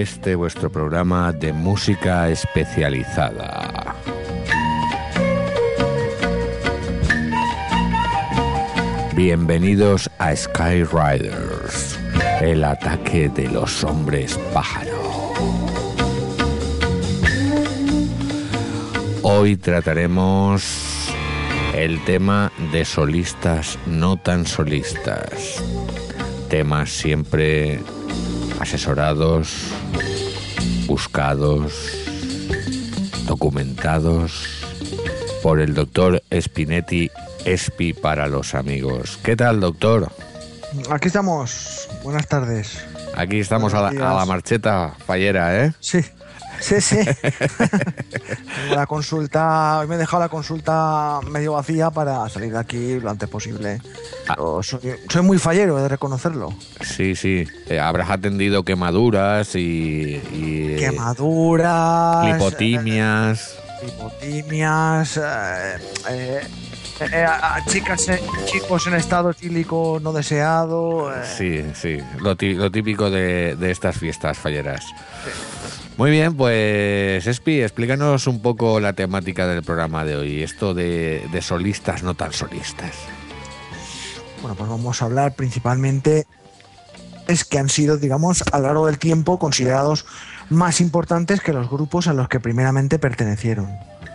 [0.00, 3.94] este vuestro programa de música especializada.
[9.14, 11.98] Bienvenidos a Skyriders,
[12.40, 15.34] el ataque de los hombres pájaro.
[19.20, 21.10] Hoy trataremos
[21.74, 25.62] el tema de solistas no tan solistas.
[26.48, 27.80] Temas siempre
[28.70, 29.72] asesorados,
[30.86, 31.72] buscados,
[33.26, 34.46] documentados
[35.42, 37.10] por el doctor Spinetti
[37.44, 39.18] Espi para los amigos.
[39.24, 40.12] ¿Qué tal, doctor?
[40.88, 41.88] Aquí estamos.
[42.04, 42.86] Buenas tardes.
[43.16, 45.72] Aquí estamos a la, a la marcheta fallera, ¿eh?
[45.80, 46.04] Sí,
[46.60, 46.98] sí, sí.
[48.70, 53.10] La consulta, hoy me he dejado la consulta medio vacía para salir de aquí lo
[53.10, 53.80] antes posible.
[54.28, 54.36] Ah.
[54.62, 56.52] Soy, soy muy fallero, he de reconocerlo.
[56.80, 57.46] Sí, sí.
[57.66, 60.20] Eh, habrás atendido quemaduras y...
[60.32, 62.26] y, eh, Quemaduras.
[62.26, 63.54] lipotimias.
[63.82, 65.16] eh, lipotimias.
[65.16, 65.78] eh,
[66.10, 66.40] eh,
[67.12, 71.10] eh, a- a chicas, eh, chicos en estado etílico no deseado.
[71.14, 74.84] eh, Sí, sí, lo, tí- lo típico de, de estas fiestas falleras.
[76.00, 81.28] Muy bien, pues Espi, explícanos un poco la temática del programa de hoy, esto de,
[81.30, 82.94] de solistas no tan solistas.
[84.40, 86.26] Bueno, pues vamos a hablar principalmente
[87.28, 90.06] es que han sido, digamos, a lo largo del tiempo considerados
[90.48, 93.68] más importantes que los grupos a los que primeramente pertenecieron.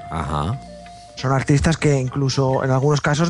[0.09, 0.59] Ajá.
[1.17, 3.29] Son artistas que incluso en algunos casos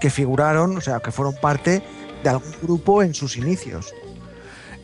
[0.00, 1.84] que figuraron, o sea, que fueron parte
[2.24, 3.94] de algún grupo en sus inicios.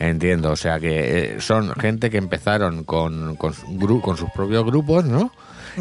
[0.00, 5.30] Entiendo, o sea que eh, son gente que empezaron con, con, sus propios grupos, ¿no?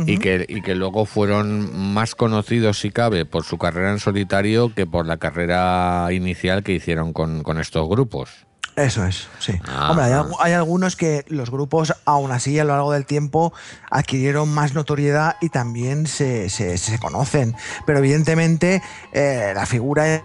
[0.06, 4.72] y, que, y que luego fueron más conocidos, si cabe, por su carrera en solitario
[4.76, 8.46] que por la carrera inicial que hicieron con, con estos grupos.
[8.76, 9.54] Eso es, sí.
[9.68, 9.90] Ah.
[9.92, 13.52] Hombre, hay, algu- hay algunos que los grupos, aún así, a lo largo del tiempo,
[13.90, 17.56] adquirieron más notoriedad y también se, se- se conocen.
[17.86, 18.82] Pero evidentemente,
[19.12, 20.24] eh, la figura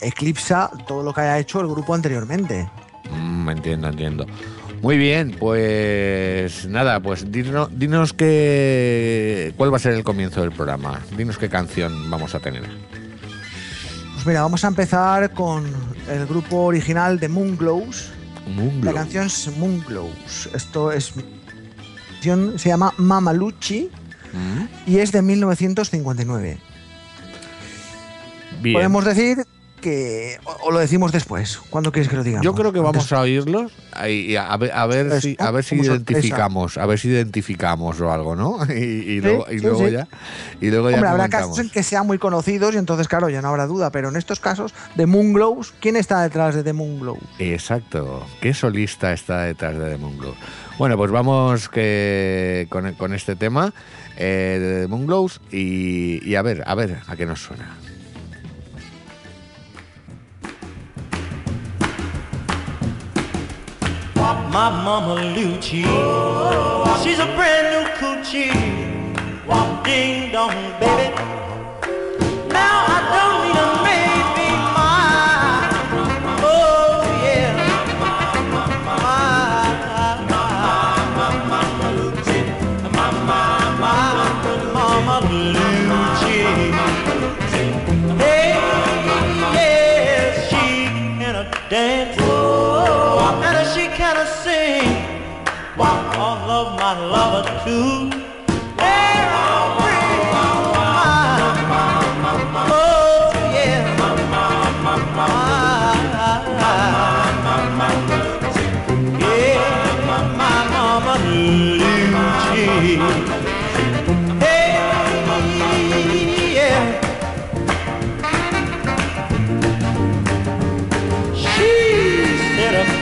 [0.00, 2.68] eclipsa todo lo que haya hecho el grupo anteriormente.
[3.10, 4.26] Mm, entiendo, entiendo.
[4.82, 10.52] Muy bien, pues nada, pues dinos, dinos qué, cuál va a ser el comienzo del
[10.52, 11.00] programa.
[11.16, 12.64] Dinos qué canción vamos a tener.
[14.14, 15.64] Pues mira, vamos a empezar con
[16.10, 18.10] el grupo original de Moonglows.
[18.54, 18.84] Moonglow.
[18.84, 20.50] La canción es Moonglows.
[20.54, 21.14] Esto es.
[21.16, 21.22] la
[22.12, 23.90] canción Se llama Mamaluchi
[24.34, 26.58] Mm, y es de 1959.
[28.64, 28.74] Bien.
[28.74, 29.44] Podemos decir
[29.82, 30.38] que.
[30.62, 31.58] O, lo decimos después.
[31.68, 32.42] ¿Cuándo quieres que lo digamos?
[32.42, 33.72] Yo creo que vamos a oírlos
[34.08, 38.10] y a ver, a ver si, a ver si identificamos, a ver si identificamos o
[38.10, 38.58] algo, ¿no?
[38.74, 39.60] Y, y luego, y
[39.92, 40.08] ya,
[40.60, 43.42] y luego ya Hombre, habrá casos en que sean muy conocidos y entonces, claro, ya
[43.42, 43.90] no habrá duda.
[43.90, 47.18] Pero en estos casos, de Moonglows, ¿quién está detrás de The Moonglows?
[47.38, 48.26] Exacto.
[48.40, 50.36] ¿Qué solista está detrás de The Moonglows?
[50.78, 53.74] Bueno, pues vamos que con, con este tema
[54.16, 57.76] eh, de The Moonglows y, y a ver, a ver, a qué nos suena.
[64.54, 65.82] My mama Lucci,
[67.02, 68.54] she's a brand new coochie.
[69.82, 71.12] Ding dong, baby.
[72.54, 74.03] Now I don't need a maybe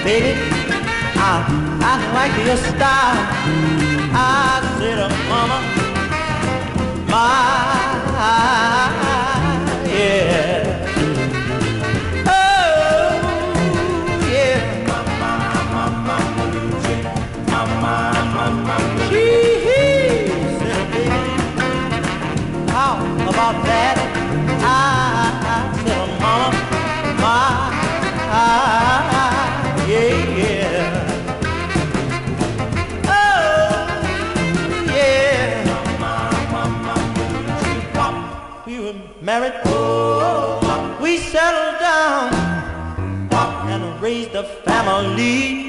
[0.05, 0.39] baby.
[1.15, 3.22] I like your style.
[39.41, 42.35] Married, we settled down
[43.71, 45.62] and raised a family.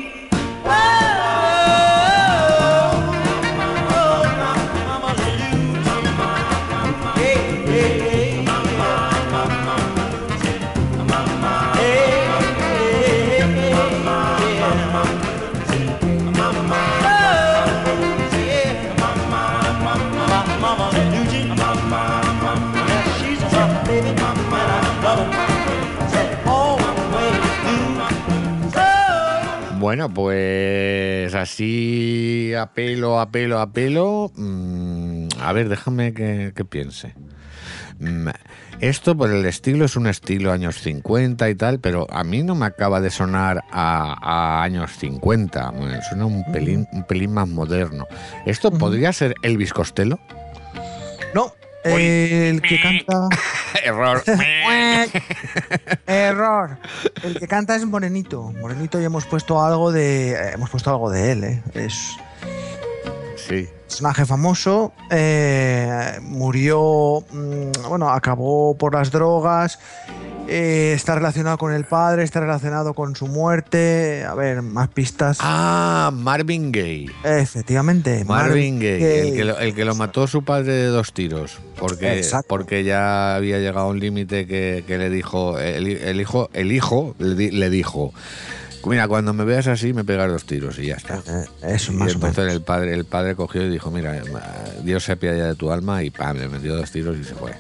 [30.04, 34.32] Bueno, pues así a pelo, a pelo, a pelo.
[34.36, 37.14] mm, a ver, déjame que, que piense.
[38.00, 38.28] Mm,
[38.82, 42.54] Esto por el estilo es un estilo años 50 y tal, pero a mí no
[42.54, 45.72] me acaba de sonar a, a años 50.
[45.72, 48.06] Me suena un pelín, un pelín más moderno.
[48.46, 50.20] ¿Esto podría ser Elvis Costello?
[51.34, 53.30] No, el que canta.
[53.84, 54.24] Error.
[56.08, 56.78] Error.
[57.24, 58.52] El que canta es Morenito.
[58.60, 60.32] Morenito y hemos puesto algo de.
[60.32, 61.64] eh, Hemos puesto algo de él, ¿eh?
[61.74, 62.16] Es
[63.36, 63.68] sí.
[63.94, 64.92] Personaje famoso.
[65.12, 67.24] eh, murió.
[67.32, 69.78] mm, Bueno, acabó por las drogas.
[70.48, 74.26] eh, está relacionado con el padre, está relacionado con su muerte.
[74.28, 75.38] A ver, más pistas.
[75.42, 77.12] Ah, Marvin Gaye.
[77.24, 78.26] Efectivamente.
[78.26, 82.18] Marvin Gaye, el que, lo, el que lo mató su padre de dos tiros, porque,
[82.18, 82.48] Exacto.
[82.50, 86.72] porque ya había llegado a un límite que, que le dijo, el, el hijo, el
[86.74, 88.14] hijo le dijo,
[88.86, 91.22] mira, cuando me veas así me pegas dos tiros y ya está.
[91.28, 91.46] Eh,
[91.76, 92.30] Eso, Y más o menos.
[92.30, 94.22] entonces el padre, el padre cogió y dijo, mira,
[94.84, 97.52] Dios se apiade de tu alma y pam, le metió dos tiros y se fue.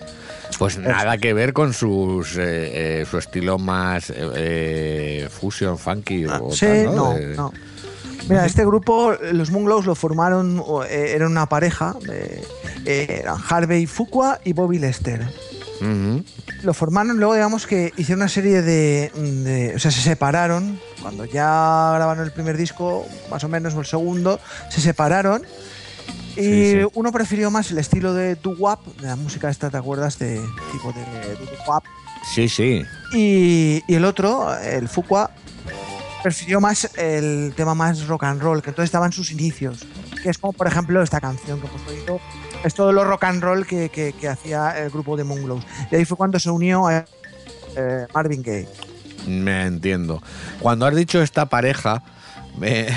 [0.59, 6.25] Pues nada que ver con sus eh, eh, su estilo más eh, eh, fusion funky
[6.25, 6.91] o Sí, tal, ¿no?
[6.95, 7.53] no, De- no.
[8.29, 12.43] Mira, este grupo, los Moonglows lo formaron, eh, eran una pareja, eh,
[12.85, 15.21] eh, eran Harvey Fuqua y Bobby Lester.
[16.63, 21.25] Lo formaron, luego digamos que hicieron una serie de, de- O sea, se separaron, cuando
[21.25, 24.39] ya grabaron el primer disco, más o menos, o el segundo,
[24.69, 25.43] se separaron.
[26.35, 26.87] Y Sí, sí.
[26.95, 30.17] uno prefirió más el estilo de doo-wop, de la música esta, ¿te acuerdas?
[30.17, 30.41] De
[30.71, 31.83] tipo de, de doo-wop.
[32.33, 32.81] Sí, sí.
[33.13, 35.31] Y, y el otro, el Fuqua,
[36.23, 39.85] prefirió más el tema más rock and roll, que entonces estaba en sus inicios.
[40.23, 42.19] Que es como, por ejemplo, esta canción que hemos oído.
[42.63, 45.65] Es todo lo rock and roll que, que- que hacía el grupo de Moonglows.
[45.91, 47.05] Y ahí fue cuando se unió a
[47.75, 48.67] eh, Marvin Gaye.
[49.27, 50.21] Me entiendo.
[50.59, 52.03] Cuando has dicho esta pareja,
[52.57, 52.87] me,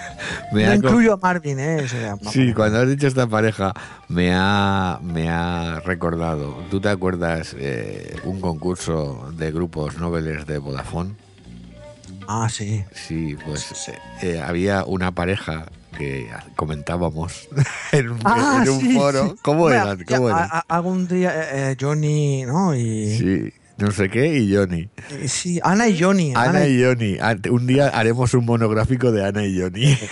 [0.52, 1.82] me No incluyo a Marvin, ¿eh?
[1.84, 3.72] O sea, Sí, cuando has dicho esta pareja,
[4.08, 6.56] me ha, me ha recordado.
[6.70, 11.14] ¿Tú te acuerdas eh, un concurso de grupos noveles de Vodafone?
[12.28, 12.84] Ah, sí.
[12.92, 13.90] Sí, pues
[14.22, 17.48] eh, había una pareja que comentábamos
[17.92, 19.28] en un, Ah, en un sí, foro.
[19.30, 19.34] sí.
[19.42, 19.98] ¿Cómo eran?
[19.98, 20.48] ya, ¿Cómo a- eran?
[20.52, 22.74] a- Algún día eh, eh, Johnny, ¿no?
[22.74, 24.88] Y, Sí, no sé qué, y Johnny.
[25.22, 26.32] y sí, Ana y Johnny.
[26.34, 27.18] Ana y Johnny.
[27.20, 29.96] Ah, Un día haremos un monográfico de Ana y Johnny.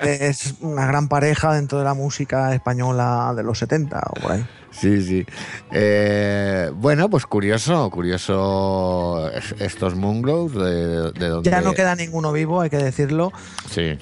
[0.00, 4.44] Es una gran pareja dentro de la música española de los 70 o por ahí.
[4.78, 5.24] Sí, sí.
[5.72, 11.48] Eh, bueno, pues curioso, curioso es- estos Moonglows de, de donde...
[11.50, 13.32] Ya no queda ninguno vivo, hay que decirlo.
[13.70, 13.96] Sí,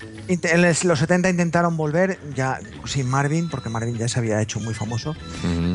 [0.84, 5.14] los 70 intentaron volver, ya sin Marvin, porque Marvin ya se había hecho muy famoso.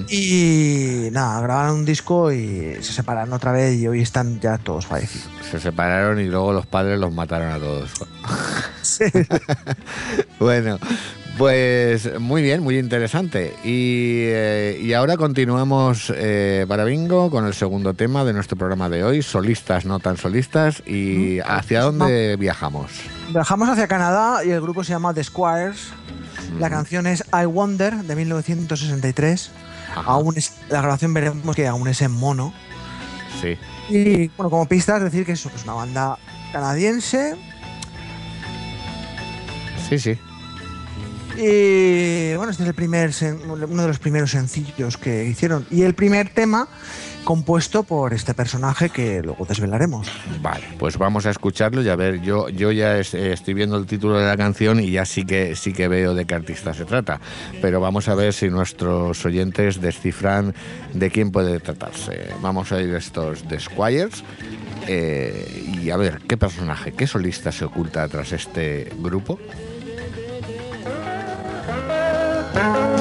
[0.10, 4.86] Y nada, grabaron un disco y se separaron otra vez y hoy están ya todos
[4.88, 5.30] fallecidos.
[5.52, 7.92] se separaron y luego los padres los mataron a todos.
[10.40, 10.78] Bueno,
[11.38, 13.56] pues muy bien, muy interesante.
[13.64, 18.90] Y, eh, y ahora continuamos eh, para Bingo con el segundo tema de nuestro programa
[18.90, 20.82] de hoy, solistas, no tan solistas.
[20.86, 22.92] ¿Y hacia dónde viajamos?
[23.30, 25.92] Viajamos hacia Canadá y el grupo se llama The Squires.
[26.60, 29.52] La canción es I Wonder de 1963.
[29.92, 30.12] Ajá.
[30.12, 32.54] Aún es, la grabación veremos que aún es en mono.
[33.42, 33.58] Sí.
[33.90, 36.18] Y bueno, como pista es decir que eso, que es una banda
[36.52, 37.36] canadiense.
[39.88, 40.18] Sí, sí.
[41.38, 43.12] Y bueno, este es el primer
[43.70, 45.66] uno de los primeros sencillos que hicieron.
[45.70, 46.68] Y el primer tema
[47.28, 50.10] compuesto por este personaje que luego desvelaremos.
[50.42, 53.86] Vale, pues vamos a escucharlo y a ver, yo, yo ya eh, estoy viendo el
[53.86, 56.86] título de la canción y ya sí que sí que veo de qué artista se
[56.86, 57.20] trata.
[57.62, 60.56] Pero vamos a ver si nuestros oyentes descifran
[60.94, 62.30] de quién puede tratarse.
[62.42, 64.24] Vamos a ir estos The Squires
[64.88, 69.38] eh, y a ver qué personaje, qué solista se oculta tras este grupo.
[72.58, 72.97] Bye.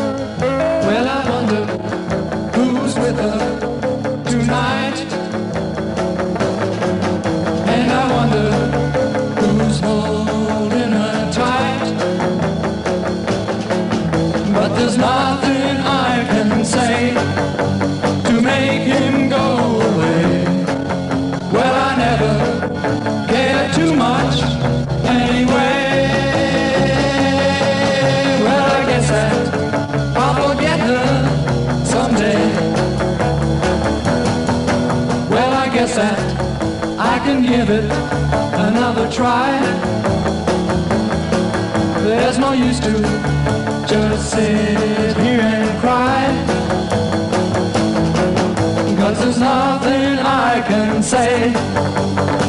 [37.67, 37.93] Give it
[38.55, 39.59] another try.
[42.05, 42.93] There's no use to
[43.89, 46.27] just sit here and cry.
[48.99, 52.46] Cause there's nothing I can say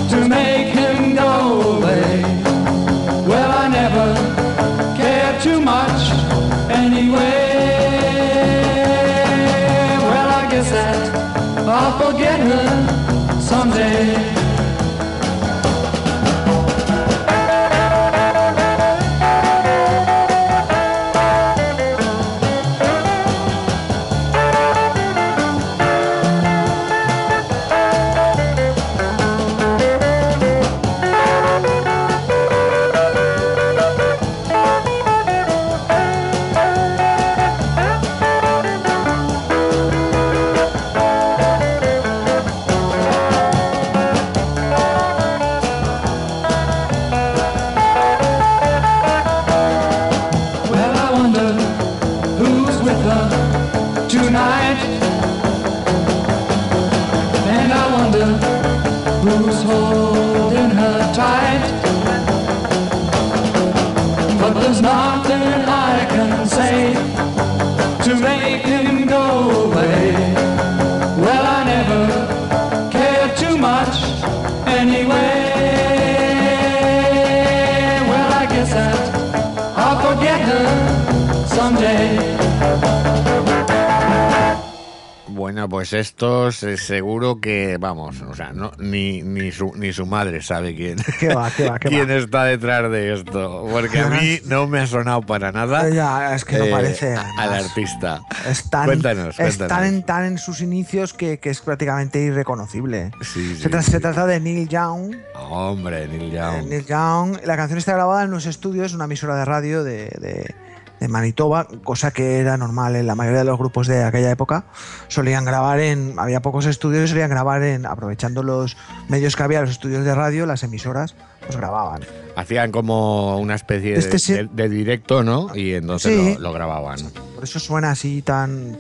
[85.68, 90.06] Bueno, pues estos eh, seguro que, vamos, o sea, no, ni, ni, su, ni su
[90.06, 92.14] madre sabe quién, ¿Qué va, qué va, qué quién va?
[92.16, 93.68] está detrás de esto.
[93.70, 97.16] Porque a mí no me ha sonado para nada Ya, es que no eh, parece,
[97.16, 98.22] al artista.
[98.50, 99.88] Están, cuéntanos, están cuéntanos.
[99.94, 103.12] en, tan en sus inicios que, que es prácticamente irreconocible.
[103.22, 103.92] Sí, se, sí, tra- sí.
[103.92, 105.16] se trata de Neil Young.
[105.36, 106.68] Hombre, Neil Eh, Young.
[106.70, 107.38] Neil Young.
[107.46, 110.56] La canción está grabada en unos estudios, una emisora de radio de, de-
[111.00, 114.66] de Manitoba, cosa que era normal en la mayoría de los grupos de aquella época.
[115.08, 116.16] Solían grabar en.
[116.18, 117.86] Había pocos estudios y solían grabar en.
[117.86, 118.78] Aprovechando los
[119.10, 122.02] medios que había, los estudios de radio, las emisoras, pues grababan.
[122.36, 125.56] Hacían como una especie de, Este sí- de- de directo, ¿no?
[125.56, 126.34] Y entonces Sí.
[126.36, 127.00] lo, lo grababan.
[127.36, 128.78] Por eso suena así tan.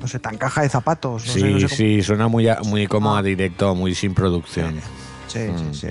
[0.00, 1.26] No sé, tan caja de zapatos.
[1.26, 3.22] No sí, sé, no sé cómo- sí, suena muy, a- muy como a Ah.
[3.22, 4.80] directo, muy sin producción.
[5.28, 5.72] Sí, Mm.
[5.74, 5.88] sí, sí.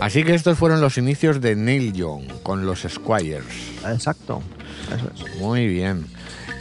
[0.00, 3.44] Así que estos fueron los inicios de Neil Young con los Squires.
[3.88, 4.42] Exacto.
[4.94, 5.40] Eso es.
[5.40, 6.06] Muy bien.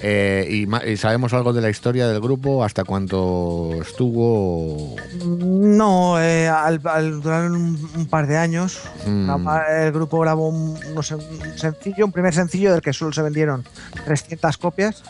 [0.01, 2.63] Eh, y, sabemos algo de la historia del grupo?
[2.63, 4.95] ¿Hasta cuánto estuvo?
[5.25, 9.48] No, eh, al, al durar un, un par de años, Mm.
[9.79, 10.77] el grupo grabó un,
[11.55, 13.63] sencillo, un primer sencillo del que solo se vendieron
[14.05, 15.03] 300 copias.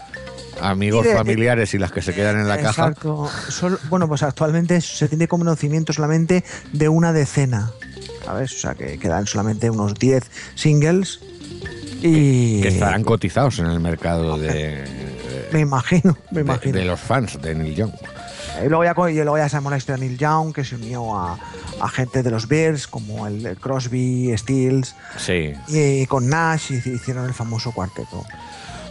[0.62, 2.70] Amigos Y de- familiares y las que se quedan en la caja.
[2.90, 3.30] Exacto.
[3.50, 7.72] Solo- bueno, pues actualmente se tiene conocimiento solamente de una decena.
[8.24, 8.54] ¿Sabes?
[8.54, 10.24] O sea, que quedan solamente unos 10
[10.56, 11.20] singles.
[12.08, 12.62] Y.
[12.62, 14.84] Que estarán cotizados en el mercado de,
[15.52, 16.78] Me imagino, me imagino.
[16.78, 17.92] de los fans de Neil Young.
[18.64, 21.18] Y luego ya, y luego ya sabemos la historia de Neil Young, que se unió
[21.18, 21.38] a,
[21.82, 25.54] a gente de los Bears, como el, el Crosby, Stills, Sí.
[25.68, 28.24] y con Nash y hicieron el famoso cuarteto.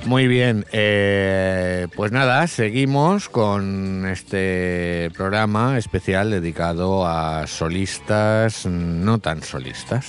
[0.05, 9.43] Muy bien, eh, pues nada, seguimos con este programa especial dedicado a solistas no tan
[9.43, 10.07] solistas.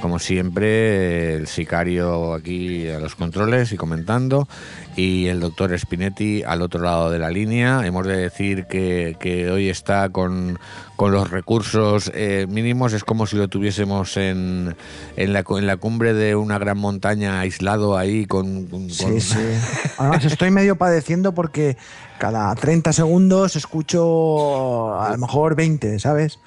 [0.00, 4.48] Como siempre, el sicario aquí a los controles y comentando,
[4.96, 7.86] y el doctor Spinetti al otro lado de la línea.
[7.86, 10.58] Hemos de decir que, que hoy está con,
[10.96, 14.74] con los recursos eh, mínimos, es como si lo tuviésemos en,
[15.16, 18.66] en, la, en la cumbre de una gran montaña aislado ahí con...
[18.66, 19.38] con- con- Sí, sí.
[19.98, 21.76] Además, estoy medio padeciendo porque
[22.18, 26.38] cada 30 segundos escucho a lo mejor 20, ¿sabes?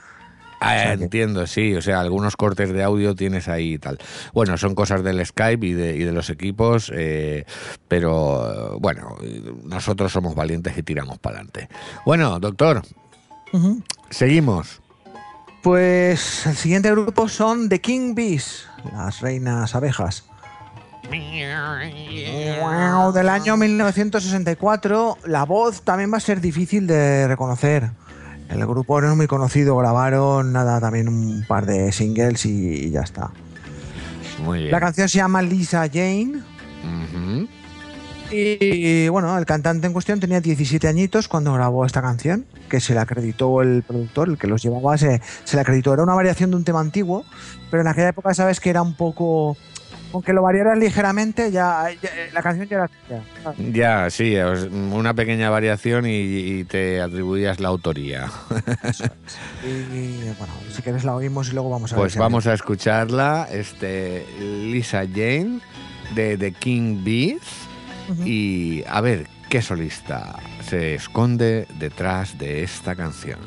[0.64, 3.78] Ah, O sea que- entiendo, sí, o sea, algunos cortes de audio tienes ahí y
[3.80, 4.00] tal.
[4.34, 7.46] Bueno, son cosas del Skype y de, y de los equipos, eh,
[7.88, 9.18] pero bueno,
[9.64, 11.70] nosotros somos valientes y tiramos para adelante.
[12.06, 12.82] Bueno, doctor,
[14.10, 14.82] seguimos.
[15.62, 20.26] Pues el siguiente grupo son The King Bees, las reinas abejas.
[22.62, 27.92] Wow, del año 1964, la voz también va a ser difícil de reconocer.
[28.50, 32.92] El grupo no es muy conocido, grabaron nada, también un par de singles y, y
[32.92, 33.32] ya está.
[34.44, 34.72] Muy bien.
[34.72, 36.44] La canción se llama Lisa Jane
[38.36, 42.94] y bueno, el cantante en cuestión tenía 17 añitos cuando grabó esta canción, que se
[42.94, 45.94] le acreditó el productor, el que los llevaba, se, se le acreditó.
[45.94, 47.26] Era una variación de un tema antiguo,
[47.70, 49.56] pero en aquella época sabes que era un poco...
[50.14, 53.24] Aunque lo variaras ligeramente, ya, ya- la canción ya era tuya.
[53.72, 54.36] Ya, sí,
[54.72, 58.30] una pequeña variación y, y te atribuías la autoría.
[59.66, 61.96] Y bueno, si quieres la oímos y luego vamos a.
[61.96, 65.60] Pues vamos a escucharla, este, Lisa Jane
[66.14, 67.42] de The King Bees
[68.10, 68.24] Ujú.
[68.26, 70.36] y a ver qué solista
[70.68, 73.40] se esconde detrás de esta canción.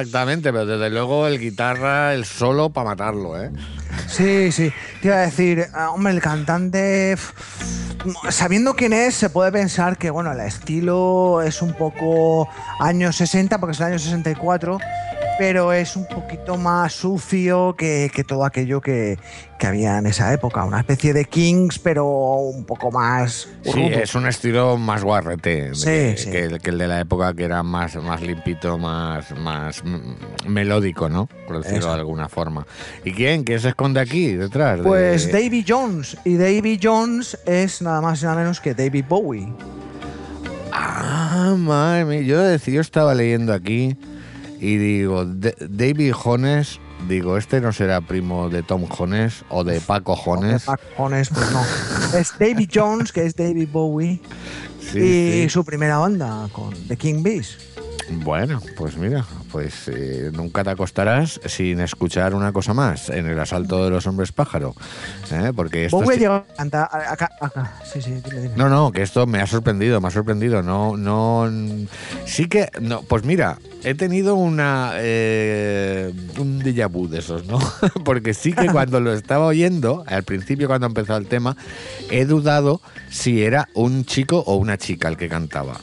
[0.00, 3.50] Exactamente, pero desde luego el guitarra, el solo para matarlo, ¿eh?
[4.06, 4.72] Sí, sí.
[5.00, 7.16] Te iba a decir, ah, hombre, el cantante,
[8.30, 12.48] sabiendo quién es, se puede pensar que, bueno, el estilo es un poco
[12.80, 14.78] años 60, porque es el año 64,
[15.38, 19.18] pero es un poquito más sucio que, que todo aquello que,
[19.58, 20.64] que había en esa época.
[20.64, 23.48] Una especie de Kings, pero un poco más.
[23.62, 26.30] Sí, es un estilo más guarrete Sí, que, sí.
[26.30, 29.82] que el, que el de la época que era más, más limpito, más, más
[30.46, 31.28] melódico, ¿no?
[31.46, 31.88] Por decirlo Eso.
[31.94, 32.66] de alguna forma.
[33.04, 33.44] ¿Y quién?
[33.44, 34.78] ¿Quién se esconde aquí detrás?
[34.78, 36.16] de- Pues Davy Jones.
[36.24, 39.52] Y Davy Jones es nada más y nada menos que David Bowie.
[40.72, 42.20] Ah, madre mía.
[42.22, 43.96] Yo, decía, yo estaba leyendo aquí
[44.60, 49.80] y digo, D- David Jones, digo, este no será primo de Tom Jones o de
[49.80, 50.64] Paco Jones.
[50.64, 51.62] Pac Jones, pues no.
[52.18, 54.20] Es David Jones, que es David Bowie.
[54.80, 55.48] Sí, y sí.
[55.50, 57.58] su primera banda con The King Bees.
[58.24, 63.38] Bueno, pues mira, pues eh, nunca te acostarás sin escuchar una cosa más en el
[63.38, 64.74] asalto de los hombres pájaro.
[65.32, 65.52] ¿eh?
[65.54, 67.74] Porque esto Bowie sí- llegó a cantar acá, acá.
[67.90, 68.54] Sí, sí, dime, dime.
[68.56, 70.62] No, no, que esto me ha sorprendido, me ha sorprendido.
[70.62, 71.50] No, no.
[72.26, 72.68] Sí que.
[72.80, 74.92] No, pues mira, he tenido una.
[74.96, 77.58] eh, un déjà vu de esos, ¿no?
[78.04, 81.56] Porque sí que cuando lo estaba oyendo, al principio cuando empezó el tema,
[82.10, 82.80] he dudado
[83.10, 85.80] si era un chico o una chica el que cantaba.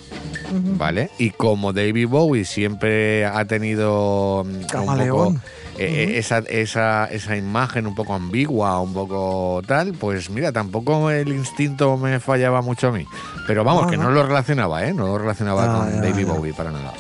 [0.78, 1.10] ¿Vale?
[1.18, 5.34] Y como David Bowie siempre ha tenido mm, un poco
[5.78, 11.10] eh, eh, esa, esa, esa imagen un poco ambigua, un poco tal, pues mira, tampoco
[11.12, 13.06] el instinto me fallaba mucho a mí.
[13.48, 14.12] Pero vamos, No, que no, no.
[14.12, 14.94] lo relacionaba, ¿eh?
[14.94, 16.28] No lo relacionaba Ya, con David.
[16.28, 16.94] Bowie para nada.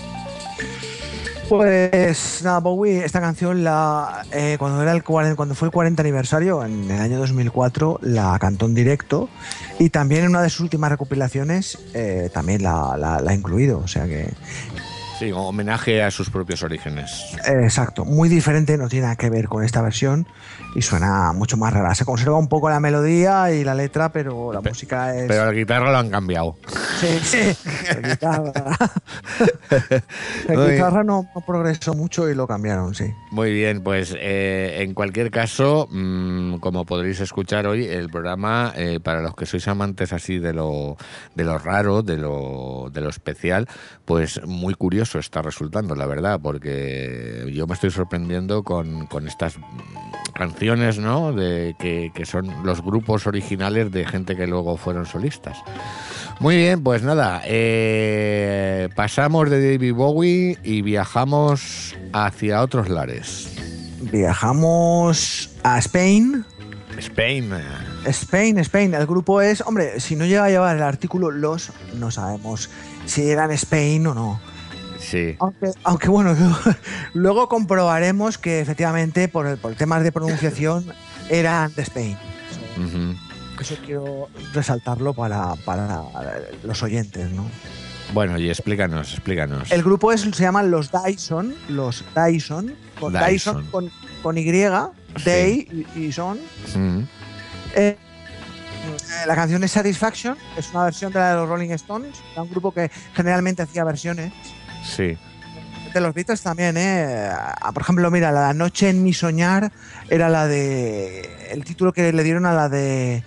[1.48, 6.02] Pues nada, Bowie, esta canción la eh, cuando era el 40 cuando fue el 40
[6.02, 9.30] aniversario en el año 2004 la cantó en directo
[9.78, 13.78] y también en una de sus últimas recopilaciones eh, también la, la- la ha incluido,
[13.78, 14.34] o sea que
[15.17, 17.38] Sí, homenaje a sus propios orígenes.
[17.47, 20.28] exacto, muy diferente, no tiene nada que ver con esta versión
[20.75, 21.95] y suena mucho más rara.
[21.95, 25.54] Se conserva un poco la melodía y la letra, pero la música es Pero la
[25.54, 26.58] guitarra lo han cambiado.
[26.99, 27.58] Sí, sí.
[28.01, 28.51] La guitarra,
[30.49, 33.06] la guitarra no, no progresó mucho y lo cambiaron, sí.
[33.32, 38.99] Muy bien, pues eh, en cualquier caso, mm, como podréis escuchar hoy, el programa, eh,
[39.01, 40.97] para los que sois amantes así de lo,
[41.36, 43.69] de lo raro, de lo, de lo especial,
[44.04, 49.60] pues muy curioso está resultando, la verdad, porque yo me estoy sorprendiendo con, con estas
[50.34, 51.32] canciones, ¿no?
[51.32, 55.58] De que, que son los grupos originales de gente que luego fueron solistas.
[56.39, 63.50] Muy bien, pues nada, eh, pasamos de David Bowie y viajamos hacia otros lares.
[64.12, 66.46] Viajamos a Spain.
[66.98, 67.54] Spain.
[68.06, 68.94] Spain, Spain.
[68.94, 72.70] El grupo es, hombre, si no llega a llevar el artículo los, no sabemos
[73.06, 74.39] si eran Spain o no.
[75.06, 75.36] Sí.
[75.39, 76.36] Aunque, aunque bueno,
[77.13, 80.86] luego, comprobaremos que efectivamente por, por temas de pronunciación
[81.30, 82.18] eran de Spain.
[82.78, 83.15] Ujú.
[83.62, 86.04] Eso quiero resaltarlo para, para
[86.63, 87.46] los oyentes, ¿no?
[88.13, 89.72] Bueno, y explícanos, explícanos.
[89.72, 93.28] El grupo es, se llaman los Dyson, los Dyson, con Dyson.
[93.30, 93.91] Dyson, con,
[94.22, 94.44] con Y,
[95.24, 96.38] Day y, y Son.
[97.76, 97.98] Eh,
[98.86, 102.44] eh, la canción es Satisfaction, es una versión de la de los Rolling Stones, era
[102.44, 104.32] un grupo que generalmente hacía versiones.
[104.86, 105.17] Sí.
[105.93, 107.30] De los Beatles también, ¿eh?
[107.32, 109.71] Ah, Por ejemplo, mira, La Noche en mi soñar
[110.10, 111.21] era la de.
[111.52, 113.24] El título que le dieron a la de.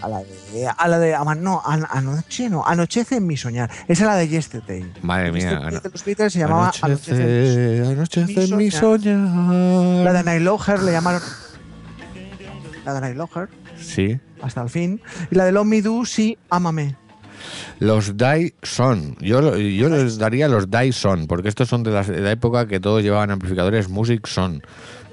[0.00, 0.66] A la de.
[0.66, 1.14] A la de.
[1.14, 2.66] ama- No, an- anoche no.
[2.66, 3.70] Anochece en mi soñar.
[3.86, 4.90] Esa es la de Yesterday.
[5.02, 5.42] Madre mía.
[5.42, 7.82] Yesterday ano- de los Beatles se llamaba Anochece.
[7.86, 9.16] Anochece, en mi mi soñar.
[10.04, 11.20] La de Night Loher le llamaron.
[12.86, 14.18] La de Night Loher, Sí.
[14.40, 15.02] hasta el fin.
[15.30, 16.96] Y la de Love Me Do, sí, ámame.
[17.78, 19.16] Los Dyson.
[19.20, 23.30] Yo, yo les daría los Dyson, porque estos son de, la época que todos llevaban
[23.30, 24.62] amplificadores Music Son.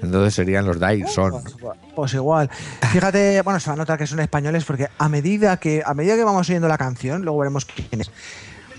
[0.02, 1.42] Entonces serían los Dyson.
[1.60, 2.50] Pues, pues igual.
[2.92, 6.16] Fíjate, bueno, se va a notar que son españoles porque a medida que a medida
[6.16, 8.10] que vamos oyendo la canción, luego veremos quién es.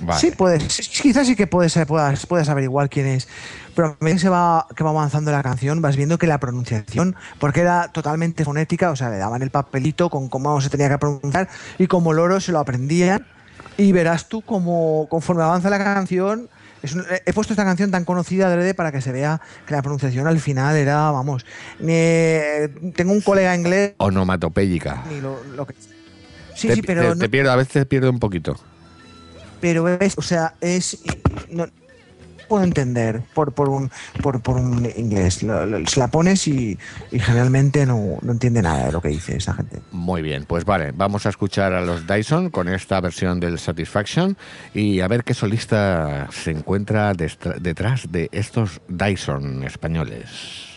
[0.01, 0.19] Vale.
[0.19, 3.27] Sí, puedes, quizás sí que puedes, puedas, puedes averiguar quién es.
[3.75, 6.39] Pero a medida que, se va, que va avanzando la canción, vas viendo que la
[6.39, 10.89] pronunciación, porque era totalmente fonética, o sea, le daban el papelito con cómo se tenía
[10.89, 13.25] que pronunciar y como loro se lo aprendían.
[13.77, 16.49] Y verás tú como conforme avanza la canción.
[16.93, 20.27] un- he puesto esta canción tan conocida adrede para que se vea que la pronunciación
[20.27, 21.45] al final era, vamos.
[21.81, 25.03] eh, tengo un colega inglés Onomatopéyica.
[25.11, 25.73] y lo, lo que.
[26.53, 27.01] Sí, Te- sí, pero.
[27.01, 28.55] te, no- te pierdo, a veces pierdo un poquito.
[29.61, 30.99] pero es, o sea, es
[31.49, 31.65] no
[32.47, 35.45] puedo entender por, por un por, por un inglés.
[35.87, 36.77] Se la pones y,
[37.11, 39.81] y generalmente no, no entiende nada de lo que dice esa gente.
[39.91, 44.37] Muy bien, pues vale, vamos a escuchar a los Dyson con esta versión del Satisfaction
[44.73, 50.74] y a ver qué solista se encuentra detrás de estos Dyson españoles.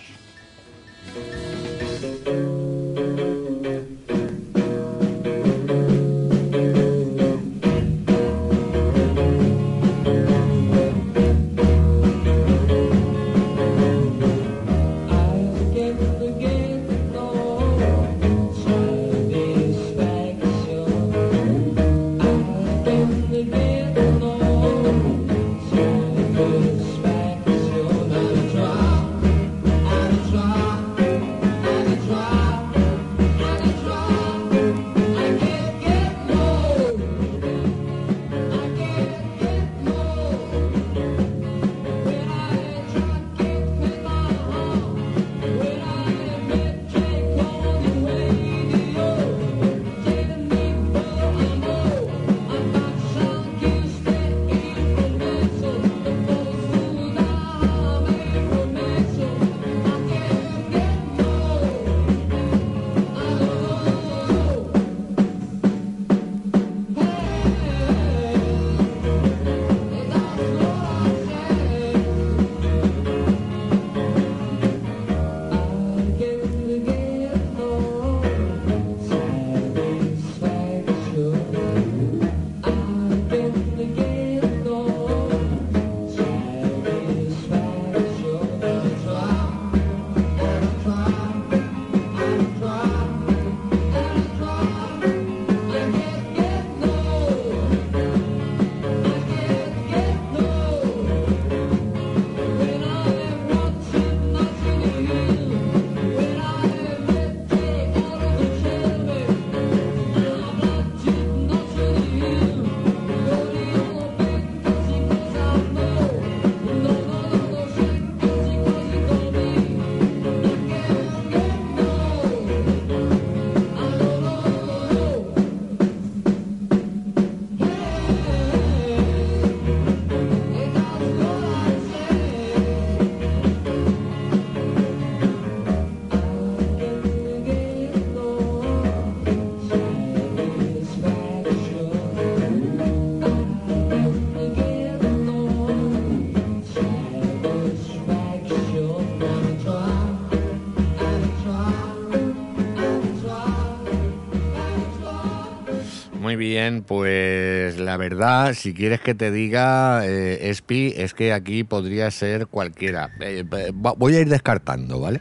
[156.38, 162.10] Bien, pues la verdad, si quieres que te diga, eh, Espi, es que aquí podría
[162.10, 163.10] ser cualquiera.
[163.20, 165.20] Eh, eh, voy a ir descartando, ¿vale?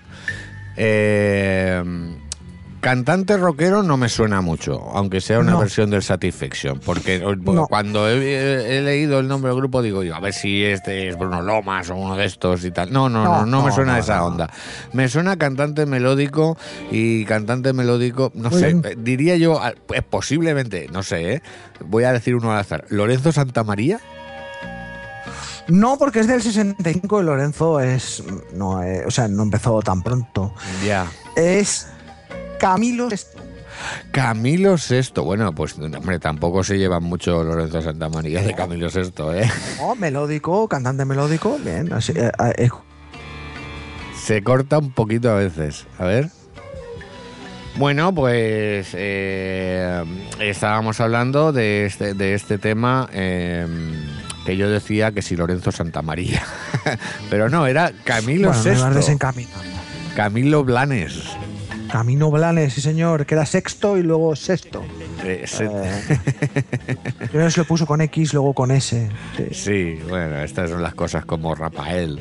[0.77, 1.84] Eh,
[2.88, 5.60] cantante rockero no me suena mucho, aunque sea una No.
[5.60, 7.67] versión del Satisfaction, porque eh, No.
[7.67, 11.17] cuando he, he leído el nombre del grupo digo yo, a ver si este es
[11.17, 12.93] Bruno Lomas o uno de estos y tal.
[12.93, 14.28] No, no, no, No, no, me suena no, esa no.
[14.28, 14.50] onda.
[14.93, 16.58] Me suena cantante melódico
[16.89, 18.82] y cantante melódico, no Muy sé, bien.
[18.86, 21.41] eh, diría yo, ah, pues posiblemente, no sé, ¿eh?
[21.86, 24.00] voy a decir uno al azar, Lorenzo Santamaría.
[25.67, 28.23] No, porque es del 65 y Lorenzo es.
[28.54, 30.54] No, eh, o sea, no empezó tan pronto.
[30.86, 31.06] Ya.
[31.36, 31.88] Es
[32.60, 33.10] Camilo.
[34.12, 39.50] Camilo VI, bueno, pues hombre, tampoco se llevan mucho Lorenzo Santamaría de Camilo VI, ¿eh?
[39.80, 41.58] No, melódico, cantante melódico.
[41.63, 42.70] Bien, así, eh, eh,
[44.20, 45.86] Se corta un poquito a veces.
[46.00, 46.30] A ver.
[47.78, 50.04] Bueno, pues eh,
[50.39, 53.67] estábamos hablando de este, de este tema eh,
[54.48, 56.41] que yo decía que si Lorenzo Santamaría.
[57.30, 59.48] Pero no, era Camilo bueno, me vas VI.
[60.15, 61.38] Camilo Blanes.
[61.91, 64.84] Camino Blanes, sí señor, que era sexto y luego sexto.
[65.46, 66.98] Se- Eh,
[67.30, 69.10] primero se lo puso con X, luego con S.
[69.36, 69.46] Sí.
[69.52, 72.20] Sí, bueno, estas son las cosas como Rafael,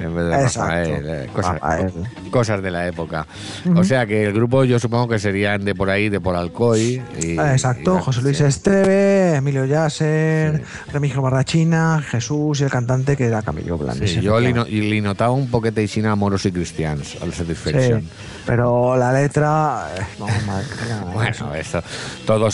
[0.00, 0.42] en vez de.
[0.42, 1.92] Rafael, eh, cosas, Rafael.
[2.30, 3.26] cosas de la época.
[3.74, 7.02] O sea que el grupo yo supongo que serían de por ahí, de por Alcoy.
[7.20, 8.44] Y, Ah, Exacto, y- José Luis sí.
[8.44, 14.10] Esteve, Emilio Yasser, Remigio Barrachina, Jesús y el cantante que era Camilo Blanes.
[14.10, 18.00] Sí, yo li notaba un poquete y sin amoros y cristians al Satisfaction.
[18.02, 18.08] Sí,
[18.46, 19.88] pero la letra.
[19.98, 21.82] eh, no, madre mía, Bueno, eso.
[22.24, 22.45] Todos,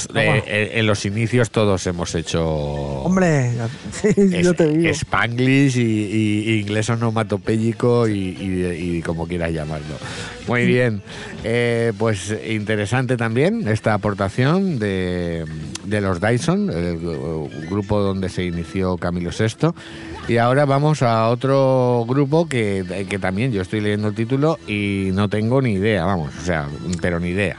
[0.47, 2.45] Eh, en los inicios todos hemos hecho.
[2.47, 3.51] Hombre,
[4.05, 4.89] es- yo te digo.
[4.91, 9.97] Spanglish y, y- y inglés onomatopéyico y, y- como quieras llamarlo.
[10.49, 11.03] Muy bien.
[11.45, 15.45] Eh, pues interesante también esta aportación de,
[15.85, 19.69] de los Dyson, el, gru- grupo donde se inició Camilo VI.
[20.29, 25.11] Y ahora vamos a otro grupo que, que también yo estoy leyendo el título y
[25.15, 26.69] no tengo ni idea, vamos, o sea,
[27.01, 27.57] pero ni idea.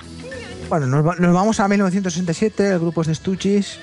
[0.74, 3.78] Bueno, nos, va- nos vamos a 1967, el grupo es de Stuchis.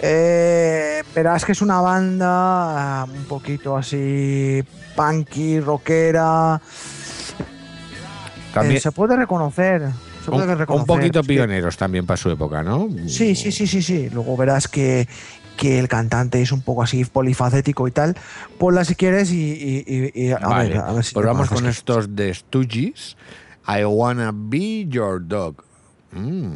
[0.00, 4.64] Eh, verás que es una banda ah, un poquito así
[4.96, 6.62] punky, rockera.
[8.54, 9.82] También Eh, se puede reconocer.
[10.24, 12.88] Se puede un, un poquito pioneros también para su época, ¿no?
[13.06, 14.08] Sí, sí, sí, sí, sí.
[14.08, 15.06] Luego verás que,
[15.58, 18.16] que el cantante es un poco así polifacético y tal.
[18.58, 19.84] Ponla si quieres y, y-
[20.14, 23.18] y- y a Vale, ver, a ver si pues vamos con estos de Stooges.
[23.68, 25.62] I wanna be your dog.
[26.14, 26.54] Mm,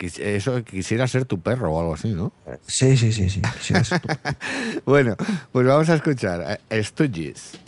[0.00, 2.32] eso quisiera ser tu perro o algo así, ¿no?
[2.66, 3.42] Sí, sí, sí, sí.
[4.84, 5.16] Bueno,
[5.52, 7.58] pues vamos a escuchar a Stooges.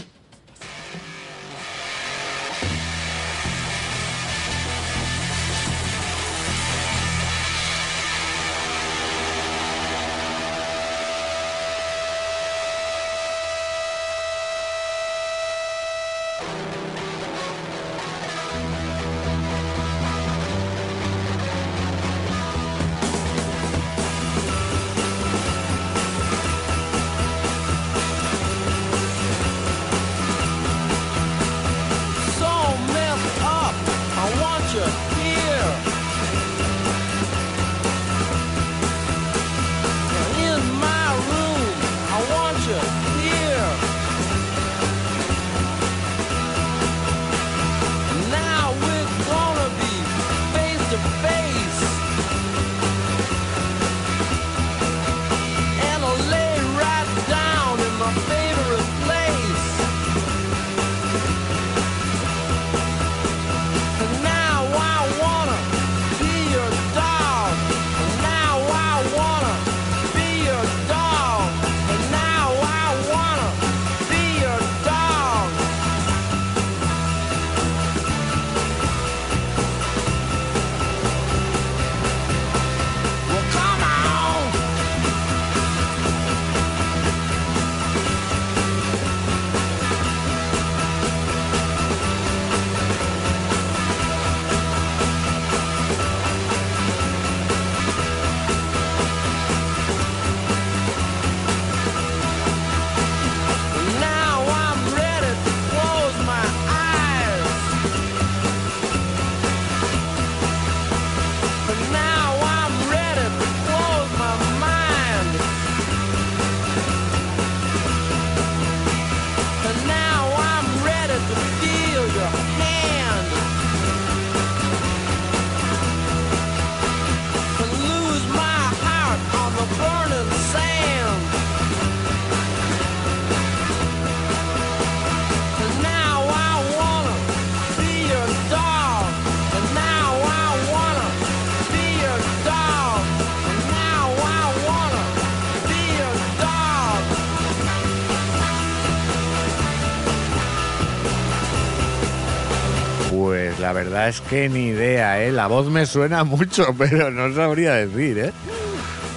[153.76, 155.30] Verdad es que ni idea, ¿eh?
[155.30, 158.32] La voz me suena mucho, pero no sabría decir, ¿eh?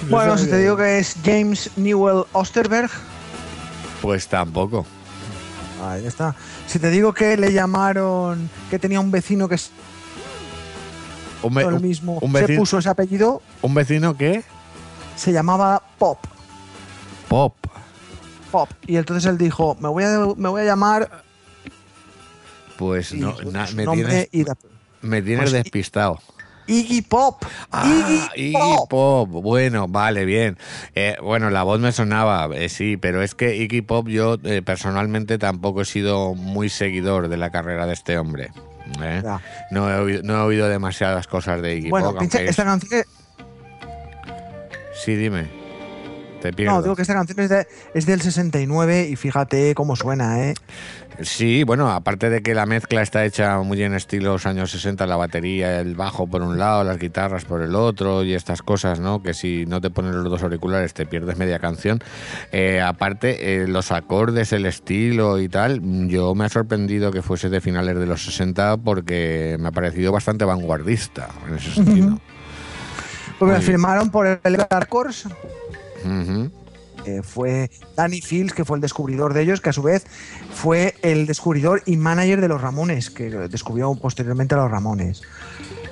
[0.04, 2.90] No Bueno, si te digo que es James Newell Osterberg,
[4.02, 4.84] Pues tampoco.
[5.82, 6.34] ahí está.
[6.66, 9.70] Si te digo que le llamaron, que tenía un vecino que es
[11.42, 14.44] Un, mismo, se puso ese apellido, un vecino que...
[15.16, 16.18] se llamaba Pop.
[17.28, 17.54] Pop.
[18.50, 18.68] Pop.
[18.86, 21.29] Y entonces él dijo, me voy a, me voy a llamar...
[22.80, 24.56] Pues no, na- su me, tienes, y la-
[25.02, 26.18] me tienes pues, despistado.
[26.66, 27.44] Iggy Pop.
[27.70, 27.84] Ah,
[28.34, 28.88] Iggy Iggy Pop.
[28.88, 29.28] Pop.
[29.28, 30.56] Bueno, vale, bien.
[30.94, 34.62] Eh, bueno, la voz me sonaba, eh, sí, pero es que Iggy Pop yo eh,
[34.62, 38.50] personalmente tampoco he sido muy seguidor de la carrera de este hombre.
[39.02, 39.22] ¿eh?
[39.70, 42.16] No, he oído, no he oído demasiadas cosas de Iggy Bueno, Pop.
[42.20, 43.04] aunque esta es- canción...
[45.04, 45.59] Sí, dime.
[46.40, 46.74] Te pierdo.
[46.76, 50.54] No, digo que esta canción es, de- es del 69 y fíjate cómo suena, ¿eh?
[51.22, 55.16] Sí, bueno, aparte de que la mezcla está hecha muy en estilos años 60, la
[55.16, 59.22] batería, el bajo por un lado, las guitarras por el otro y estas cosas, ¿no?
[59.22, 62.00] Que si no te pones los dos auriculares te pierdes media canción.
[62.52, 67.50] Eh, aparte, eh, los acordes, el estilo y tal, yo me ha sorprendido que fuese
[67.50, 72.18] de finales de los 60 porque me ha parecido bastante vanguardista en ese sentido.
[73.38, 73.72] Porque la Muy bien.
[73.72, 75.26] firmaron por el Records,
[77.04, 80.04] Que fue Danny Fields, que fue el descubridor de ellos, que a su vez
[80.52, 85.22] fue el descubridor y manager de los Ramones, que descubrió posteriormente a los Ramones.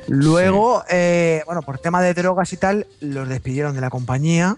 [0.07, 4.57] Luego, eh, bueno, por tema de drogas y tal, los despidieron de la compañía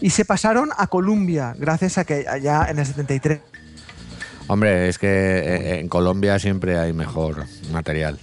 [0.00, 3.40] y se pasaron a Columbia, gracias a que allá en el 73
[4.46, 8.20] Hombre, es que eh, en Colombia siempre hay mejor material.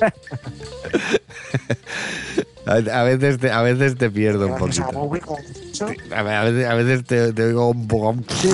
[2.70, 4.84] A veces te, a veces te pierdo un poquito.
[6.14, 8.14] A ve- a veces, a veces te, te oigo un poco.
[8.40, 8.48] Sí,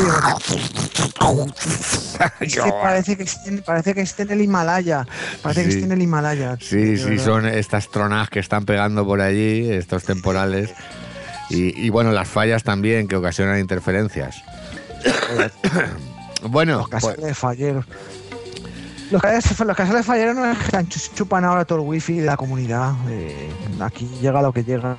[2.40, 5.06] es que parece que, esté, parece que esté en el Himalaya.
[5.42, 5.76] Parece que Sí.
[5.78, 6.56] esté en el Himalaya.
[6.60, 10.70] Sí, de sí, son estas tronas que están pegando por allí, estos temporales.
[11.50, 14.42] Y, y bueno, las fallas también que ocasionan interferencias.
[16.42, 17.84] bueno, pues, casales falleros.
[19.10, 22.92] Los casales, no es que chupan ahora todo el wifi de la comunidad.
[23.08, 23.48] Eh,
[23.80, 24.96] aquí llega lo que llega.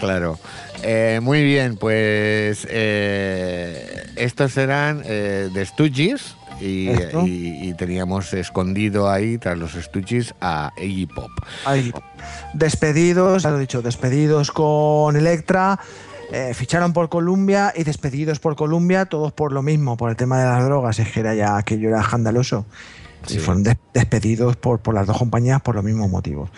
[0.00, 0.38] Claro.
[0.82, 7.26] Eh, muy bien, pues eh, estos eran eh, de Stooges y, Esto.
[7.26, 11.30] y- y teníamos escondido ahí tras los Stooges a Iggy Pop.
[11.66, 11.92] Ahí.
[12.54, 15.78] Despedidos, ya lo he dicho, despedidos con Electra.
[16.34, 20.38] eh, ficharon por Columbia y despedidos por Columbia, todos por lo mismo, por el tema
[20.40, 20.98] de las drogas.
[20.98, 22.64] Es que era ya aquello era escandaloso.
[23.26, 23.36] Sí.
[23.36, 26.50] Y fueron des- despedidos por, por las dos compañías por los mismos motivos.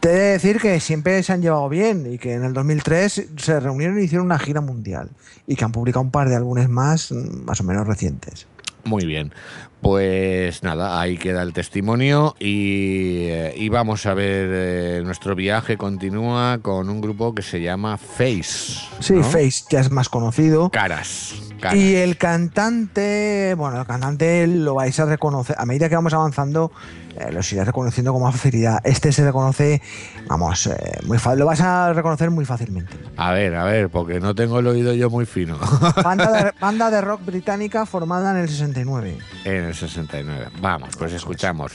[0.00, 3.26] Te he de decir que siempre se han llevado bien y que en el 2003
[3.36, 5.10] se reunieron y hicieron una gira mundial
[5.46, 8.46] y que han publicado un par de álbumes más, mm, más o menos recientes.
[8.84, 9.32] Muy bien.
[9.80, 15.76] Pues nada, ahí queda el testimonio y, eh, y vamos a ver, eh, nuestro viaje
[15.76, 18.80] continúa con un grupo que se llama Face.
[18.98, 19.22] Sí, ¿no?
[19.22, 20.70] Face ya es más conocido.
[20.70, 21.34] Caras.
[21.60, 21.78] caras.
[21.78, 26.72] Y el cantante, bueno, el cantante lo vais a reconocer, a medida que vamos avanzando,
[27.18, 28.80] eh, los irás reconociendo con más facilidad.
[28.84, 29.82] Este se reconoce,
[30.28, 32.92] vamos, eh, muy lo vas a reconocer muy fácilmente.
[33.16, 35.58] A ver, a ver, porque no tengo el oído yo muy fino.
[36.02, 39.18] Banda de, banda de rock británica formada en el 69.
[39.44, 40.48] en el 69.
[40.60, 41.72] Vamos, pues escuchamos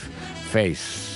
[0.52, 1.14] Face.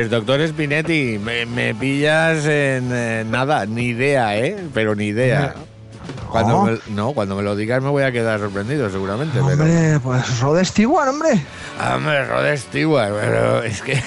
[0.00, 4.56] Pues doctor Spinetti, me, me pillas en eh, nada, ni idea, ¿eh?
[4.72, 5.54] Pero ni idea.
[6.30, 9.38] Cuando me, no, cuando me lo digas me voy a quedar sorprendido seguramente.
[9.46, 11.44] pero- Hombre, pues Rod Stewart, hombre.
[11.94, 14.02] Hombre, Rod Stewart, pero es que...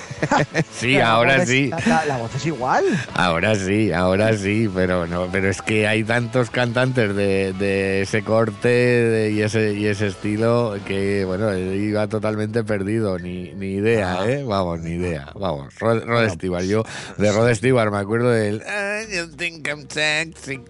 [0.72, 1.68] sí, ahora sí.
[1.68, 2.84] La, la- la voz es igual.
[3.14, 8.22] Ahora sí, ahora sí, pero no, pero es que hay tantos cantantes de, de ese
[8.22, 14.18] corte de- y ese y ese estilo que bueno, iba totalmente perdido, ni, ni idea,
[14.20, 14.26] Ah.
[14.28, 14.44] ¿eh?
[14.46, 15.74] Vamos, ni idea, vamos.
[15.78, 16.84] Rod, Rod Stewart, yo
[17.18, 20.60] de Rod Stewart me acuerdo del "I think I'm sexy,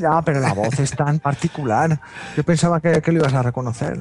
[0.00, 2.00] Ya, pero la voz es tan particular.
[2.36, 4.00] Yo pensaba que, que lo ibas a reconocer.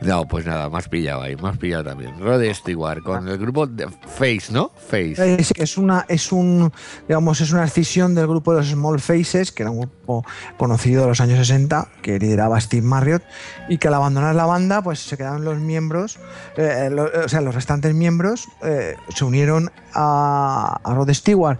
[0.00, 2.18] No, pues nada, más pillado ahí, más pillado también.
[2.20, 4.70] Rod Stewart con el grupo de Face, ¿no?
[4.88, 5.14] Face.
[5.38, 6.72] Es, es una, es un,
[7.06, 10.24] digamos, es una escisión del grupo de los Small Faces, que era un grupo
[10.56, 13.22] conocido de los años 60, que lideraba Steve Marriott,
[13.68, 16.18] y que al abandonar la banda, pues se quedaron los miembros,
[16.56, 21.58] eh, lo- o sea, los restantes miembros eh, se unieron a, a Rod Stewart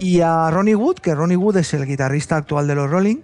[0.00, 3.16] y a Ronnie Wood, que Ronnie Wood es el guitarrista actual de los Rolling,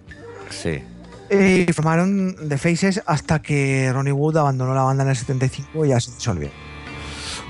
[0.49, 0.83] Sí.
[1.31, 5.89] y formaron The Faces hasta que Ronnie Wood abandonó la banda en el 75 y
[5.89, 6.49] ya se disolvió.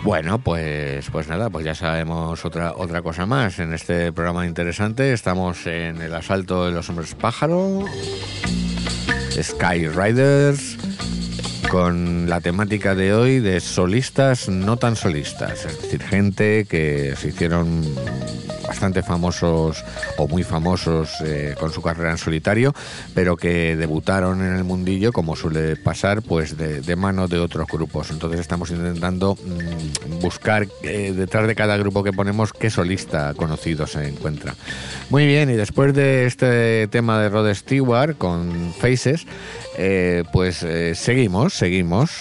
[0.06, 5.12] Bueno, pues, pues nada, pues ya sabemos otra, otra cosa más en este programa interesante.
[5.12, 7.84] Estamos en el asalto de los hombres pájaro,
[9.32, 10.78] Sky Riders,
[11.76, 17.28] con la temática de hoy de solistas no tan solistas, es decir, gente que se
[17.28, 17.84] hicieron
[18.66, 19.84] bastante famosos
[20.18, 22.74] o muy famosos eh, con su carrera en solitario,
[23.14, 27.68] pero que debutaron en el mundillo, como suele pasar, pues de, de mano de otros
[27.68, 28.12] grupos.
[28.12, 33.88] Entonces estamos intentando mm, buscar eh, detrás de cada grupo que ponemos qué solista conocido
[33.88, 34.56] se encuentra.
[35.10, 39.26] Muy bien, y después de este tema de Rod Stewart con Faces,
[39.78, 42.12] eh, pues seguimos, seguimos.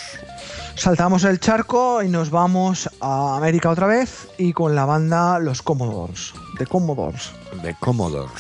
[0.75, 5.61] Saltamos el charco y nos vamos a América otra vez y con la banda Los
[5.61, 7.31] Commodores, The Commodores.
[7.63, 8.33] De Commodores.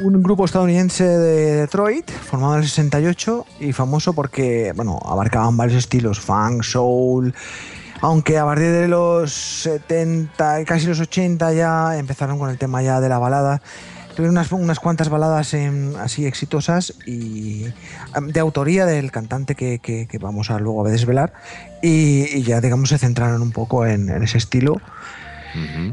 [0.00, 5.78] Un grupo estadounidense de Detroit, formado en el 68 y famoso porque, bueno, abarcaban varios
[5.78, 7.34] estilos, funk, soul,
[8.00, 12.82] aunque a partir de los 70 y casi los 80 ya empezaron con el tema
[12.82, 13.60] ya de la balada.
[14.14, 17.64] Tuvieron unas, unas cuantas baladas em, así exitosas y
[18.20, 21.32] de autoría del cantante que, que- que vamos a luego a desvelar
[21.82, 24.80] y, y ya digamos se centraron un poco en, en ese estilo.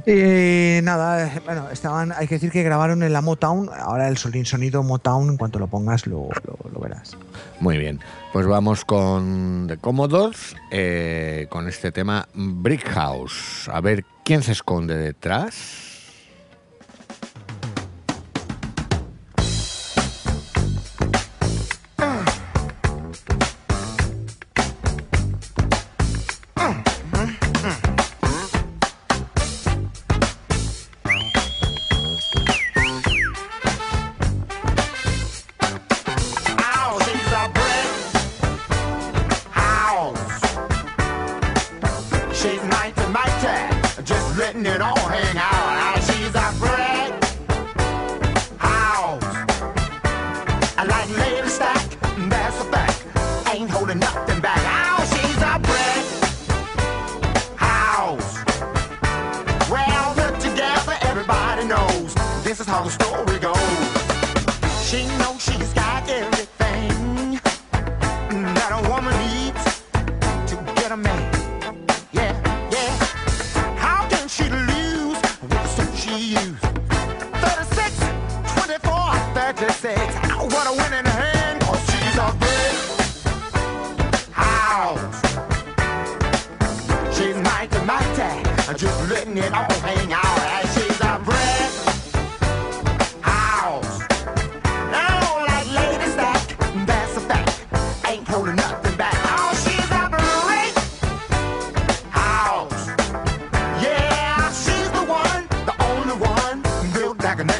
[0.05, 4.15] Y nada, eh, bueno, estaban, hay que decir que grabaron en la Motown, ahora el
[4.17, 7.17] sonido Motown, en cuanto lo pongas lo, lo- lo verás.
[7.59, 7.99] Muy bien,
[8.31, 13.69] pues vamos con The Commodores, eh, con este tema Brick House.
[13.71, 15.88] A ver quién se esconde detrás.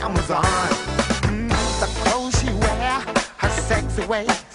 [0.01, 0.43] Amazon.
[1.23, 3.01] Mm, the clothes she wear,
[3.37, 4.48] her sexy ways,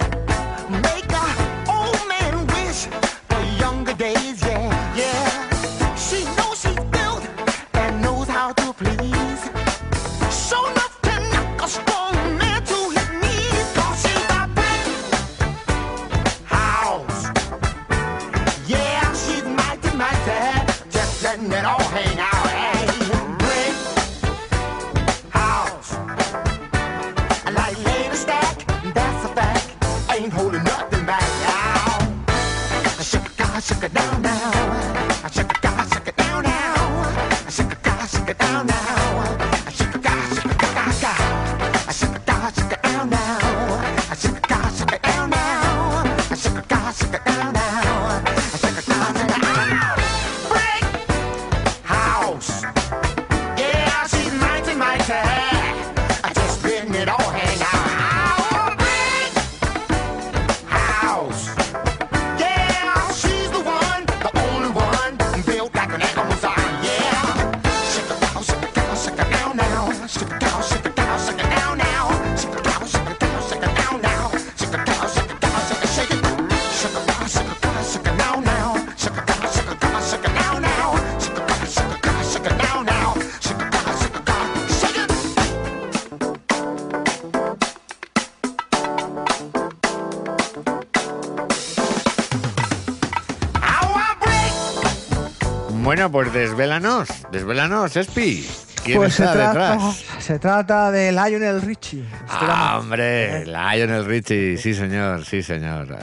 [96.05, 98.47] Bueno, pues desvélanos, desvélanos, Espi.
[98.85, 100.05] ¿Quién Pues se está trata, detrás?
[100.19, 102.05] se trata de Lionel Richie.
[102.45, 105.97] Este Ah, hombre, Lionel Richie, sí señor, sí señor.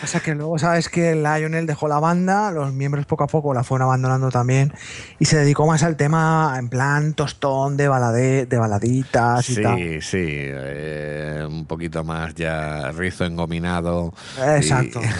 [0.00, 3.64] Pasa que luego sabes que Lionel dejó la banda, los miembros poco a poco la
[3.64, 4.72] fueron abandonando también
[5.18, 9.76] y se dedicó más al tema en plan tostón de, balade, de baladitas y tal.
[9.76, 14.12] Sí, sí, eh, un poquito más ya rizo engominado.
[14.56, 15.00] Exacto.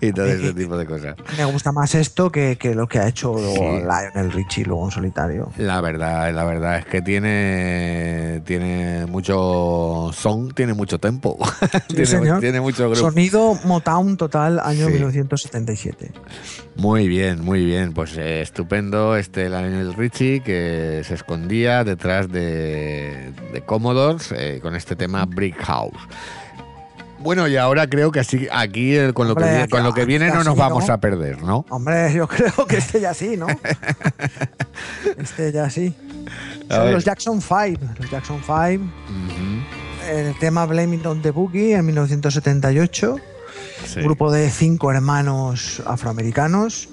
[0.00, 1.14] Y, y todo ese tipo de cosas.
[1.36, 3.60] Me gusta más esto que, que lo que ha hecho Sí.
[3.60, 5.52] Lionel Richie luego en solitario.
[5.58, 9.45] La verdad, la verdad es que tiene tiene mucho
[10.14, 11.38] son, tiene mucho tempo.
[11.88, 12.40] tiene, señor.
[12.40, 13.10] tiene mucho grupo.
[13.10, 14.92] Sonido Motown total año Sí.
[14.92, 16.12] 1977.
[16.76, 17.92] Muy bien, muy bien.
[17.92, 24.76] Pues eh, estupendo este Lionel Richie que se escondía detrás de, de Commodores eh, con
[24.76, 25.96] este tema Brick House.
[27.18, 30.28] Bueno, y ahora creo que así, aquí eh, con lo que, con lo que viene
[30.28, 30.94] no así, nos vamos ¿no?
[30.94, 31.64] a perder, ¿no?
[31.70, 33.48] Hombre, yo creo que este ya sí, ¿no?
[35.18, 35.92] este ya sí.
[36.68, 37.80] A Son los Jackson 5.
[38.00, 38.52] Los Jackson 5.
[38.54, 43.16] Ujú, El tema Blame It on the Boogie en 1978.
[43.86, 43.98] sí.
[44.00, 46.88] Un grupo de cinco hermanos afroamericanos.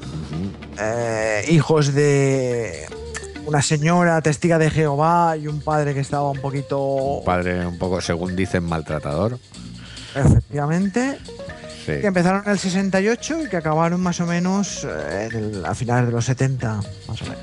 [0.79, 2.85] eh, hijos de
[3.45, 6.79] una señora testiga de Jehová y un padre que estaba un poquito.
[6.79, 9.37] Un padre un poco, según dicen, maltratador.
[10.15, 11.17] Efectivamente.
[11.85, 11.99] Sí.
[11.99, 16.05] Que empezaron en el 68 y que acabaron más o menos eh, el- a finales
[16.07, 16.75] de los 70,
[17.09, 17.39] más o menos.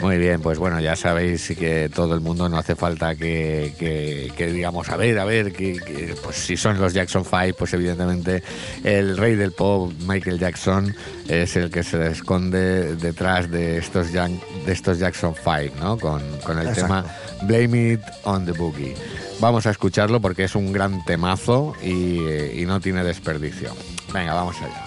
[0.00, 4.32] Muy bien, pues bueno, ya sabéis que todo el mundo no hace falta que, que-
[4.36, 7.72] que digamos, a ver, a ver, que, que, pues si son los Jackson 5, pues
[7.74, 8.42] evidentemente
[8.82, 10.94] el rey del pop, Michael Jackson,
[11.28, 14.30] es el que se esconde detrás de estos, de
[14.66, 15.96] estos Jackson 5, ¿no?
[15.98, 16.82] Con, con el Exacto.
[16.82, 17.06] tema
[17.42, 18.94] Blame It on the Boogie.
[19.40, 22.18] Vamos a escucharlo porque es un gran temazo y,
[22.60, 23.70] y no tiene desperdicio.
[24.12, 24.83] Venga, vamos allá.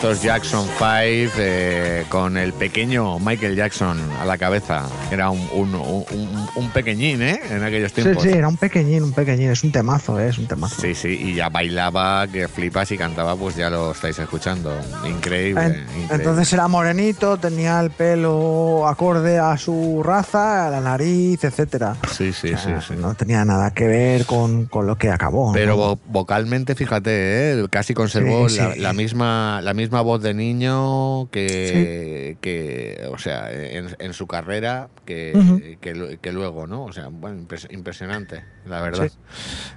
[0.00, 4.88] Estos Jackson 5 eh, con el pequeño Michael Jackson a la cabeza.
[5.10, 7.40] Era un, un pequeñín, ¿eh?
[7.50, 8.22] En aquellos Sí, tiempos.
[8.22, 9.50] sí, era un pequeñín, un pequeñín.
[9.50, 10.28] Es un temazo, ¿eh?
[10.28, 10.80] es un temazo.
[10.80, 14.72] Sí, sí, y ya bailaba, que flipas y cantaba, pues ya lo estáis escuchando.
[15.06, 15.62] Increíble.
[15.64, 16.08] En- increíble.
[16.14, 21.96] entonces era morenito, tenía el pelo acorde a su raza, a la nariz, etcétera.
[22.10, 22.94] Sí, sí, sí, sí.
[22.98, 25.52] No tenía nada que ver con, con lo que acabó.
[25.52, 25.94] Pero ¿no?
[25.94, 27.66] vo- vocalmente, fíjate, ¿eh?
[27.70, 28.80] casi conservó Sí, la, sí.
[28.80, 34.88] la misma la misma voz de niño que, que o sea, en, en su carrera
[35.04, 35.60] que, Ujú.
[35.80, 36.84] que, lu- que luego, ¿no?
[36.84, 39.10] O sea, bueno, impres- impresionante, la verdad.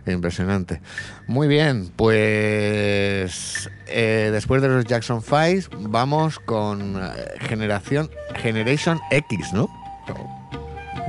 [0.07, 0.81] Impresionante.
[1.27, 7.09] Muy bien, pues eh, después de los Jackson 5 vamos con eh,
[7.41, 9.69] generación Generation X, ¿no?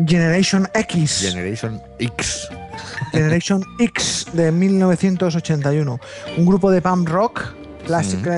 [0.06, 1.20] Generation X.
[1.22, 2.48] Generation X.
[3.12, 6.00] Generation X de 1981.
[6.36, 7.54] Un grupo de punk rock
[7.86, 8.30] clásico,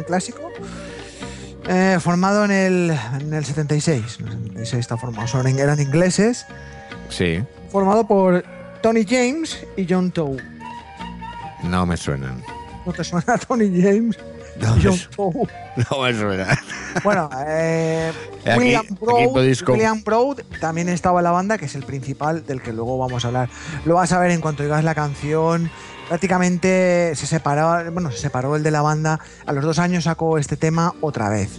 [1.69, 4.19] eh, formado en el, en el 76.
[4.21, 4.35] En el
[4.67, 5.27] 76 está formado.
[5.29, 6.45] Son, eran ingleses.
[7.09, 8.43] Sí, Formado por
[8.83, 10.37] Tony James y John Toe.
[11.65, 12.43] no me suenan.
[12.85, 14.17] ¿No te suena Tony James
[14.61, 15.49] No y John Toe?
[15.91, 16.59] no me suena.
[17.03, 18.13] Bueno, eh,
[18.45, 19.35] Aquí- Broad,
[19.69, 23.25] William Broad también estaba en la banda, que es el principal del que luego vamos
[23.25, 23.49] a hablar.
[23.85, 25.71] Lo vas a ver en cuanto oigas la canción.
[26.09, 29.19] Prácticamente se separó, bueno, se separó el de la banda.
[29.45, 31.59] A los dos años sacó este tema otra vez.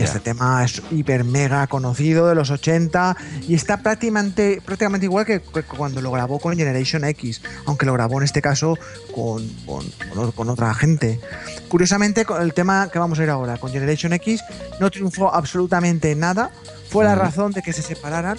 [0.00, 0.06] Y Ya.
[0.06, 5.40] este tema es hiper mega conocido de los 80 y está prácticamente, prácticamente igual que,
[5.40, 8.78] cuando lo grabó con Generation X, aunque lo grabó en este caso
[9.14, 11.20] con, con- con otra gente.
[11.68, 14.40] Curiosamente, con el tema que vamos a ir ahora, con Generation X,
[14.80, 16.50] no triunfó absolutamente nada.
[16.88, 18.38] Fue la razón de que se separaran,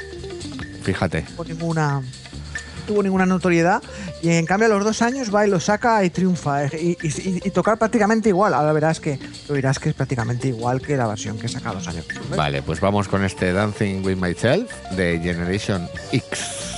[0.83, 1.21] Fíjate.
[1.21, 2.01] no tuvo ninguna,
[2.81, 3.81] tuvo ninguna notoriedad.
[4.21, 6.65] Y en cambio, a los dos años va y lo saca y triunfa.
[6.65, 8.53] eh, Y, y- tocar prácticamente igual.
[8.53, 11.87] Ahora verás que lo dirás que es prácticamente igual que la versión que saca dos
[11.87, 12.05] años.
[12.35, 16.70] Vale, pues vamos con este Dancing with Myself de Generation X.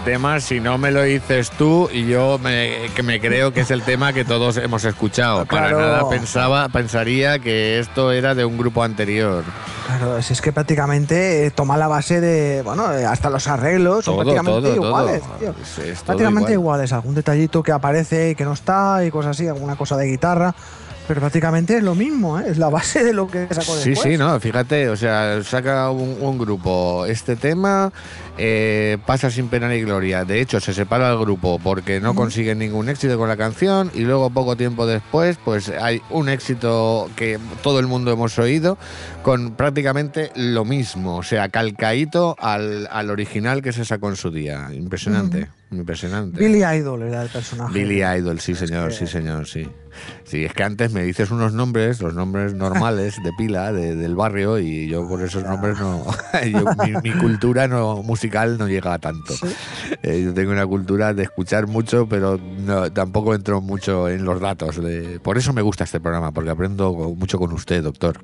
[0.00, 3.60] el tema, si no me lo dices tú, y yo me, que me creo que
[3.60, 5.44] es el tema que todos hemos escuchado.
[5.44, 5.78] Para Claro.
[5.80, 9.44] nada pensaba, pensaría que esto era de un grupo anterior.
[9.86, 14.04] Claro, si es que prácticamente eh, toma la base de, bueno, eh, hasta los arreglos
[14.04, 14.86] son Todo, prácticamente todo, todo.
[14.88, 15.50] iguales, tío.
[15.62, 16.62] Es- es todo prácticamente igual.
[16.76, 20.06] iguales, algún detallito que aparece y que no está y cosas así, alguna cosa de
[20.06, 20.54] guitarra,
[21.10, 22.44] pero prácticamente es lo mismo, ¿eh?
[22.46, 24.12] es la base de lo que sacó Sí, después.
[24.12, 27.92] sí, no, fíjate, o sea, saca un, un grupo este tema,
[28.38, 30.24] eh, pasa sin pena ni gloria.
[30.24, 34.02] De hecho, se separa el grupo porque no consiguen ningún éxito con la canción y
[34.02, 38.78] luego poco tiempo después, pues hay un éxito que todo el mundo hemos oído
[39.24, 44.30] con prácticamente lo mismo, o sea, calcaíto al, al original que se sacó en su
[44.30, 44.68] día.
[44.72, 46.38] Impresionante, impresionante.
[46.38, 47.74] Billy Idol era el personaje.
[47.74, 49.68] Billy Idol, sí señor, sí señor, sí.
[50.24, 54.14] Sí, es que antes me dices unos nombres, los nombres normales de pila de- del
[54.14, 56.04] barrio y yo por esos nombres no,
[56.50, 59.34] yo- mi, mi cultura no musical no llega a tanto.
[60.02, 64.40] Eh, yo tengo una cultura de escuchar mucho, pero no- tampoco entro mucho en los
[64.40, 64.82] datos.
[64.82, 68.18] De, por eso me gusta este programa, porque aprendo mucho con usted, doctor.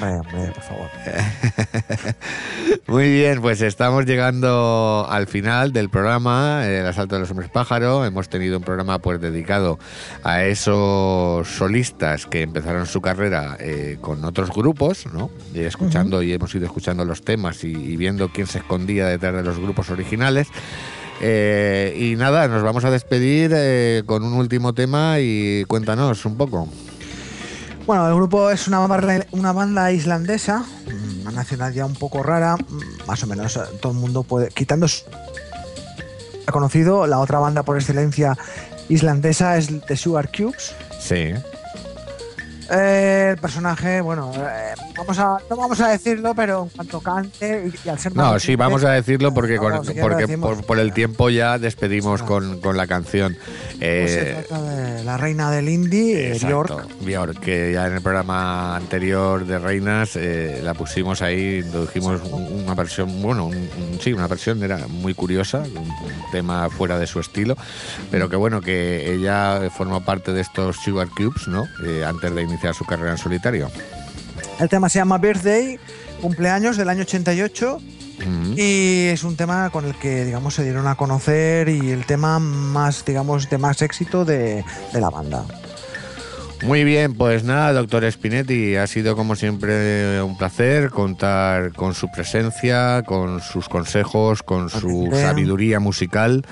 [0.00, 0.86] Hombre, hombre, por favor.
[2.86, 8.04] Muy bien, pues estamos llegando al final del programa, El Asalto de los Hombres Pájaro.
[8.04, 9.78] Hemos tenido un programa pues dedicado
[10.22, 10.44] a
[11.44, 15.30] solistas que empezaron su carrera eh, con otros grupos, ¿no?
[15.54, 19.34] Y escuchando y hemos ido escuchando los temas y, y viendo quién se escondía detrás
[19.34, 20.48] de los grupos originales.
[21.20, 26.36] Eh, y nada, nos vamos a despedir eh, con un último tema y cuéntanos un
[26.36, 26.68] poco.
[27.86, 30.64] Bueno, el grupo es una banda, una banda islandesa,
[31.22, 32.56] una nacionalidad un poco rara,
[33.06, 34.86] más o menos todo el mundo puede, quitando
[36.46, 38.36] ha conocido, la otra banda por excelencia
[38.88, 40.74] islandesa es The Sugar Cubes.
[41.06, 41.55] Sí.
[42.70, 47.70] Eh, el personaje, bueno, eh, vamos a, no vamos a decirlo, pero en cuanto cante
[47.72, 50.56] y, y al ser más No, sí, vamos a decirlo porque, con- si porque decimos.
[50.56, 53.36] por, por el tiempo ya despedimos con, con la canción.
[53.36, 57.04] Pues Eh, se trata de la reina del indie, eh, exacto, Björk.
[57.04, 62.74] Björk, que ya en el programa anterior de Reinas la pusimos ahí, introdujimos un- una
[62.74, 67.06] versión, bueno, un- un- sí, una versión era muy curiosa, un, un tema fuera de
[67.06, 67.56] su estilo,
[68.10, 71.64] pero que bueno, que ella forma parte de estos Sugar Cubes, ¿no?
[72.04, 73.70] Antes de iniciar su carrera en solitario.
[74.58, 75.78] El tema se llama Birthday,
[76.20, 77.80] cumpleaños del año 88.
[78.26, 78.54] Mm.
[78.56, 82.38] Y es un tema con el que, digamos, se dieron a conocer y el tema
[82.38, 85.44] más, digamos, de más éxito de, de la banda.
[86.62, 92.10] Muy bien, pues nada, doctor Spinetti, ha sido como siempre un placer contar con su
[92.10, 95.22] presencia, con sus consejos, con su Igualmente.
[95.22, 96.44] sabiduría musical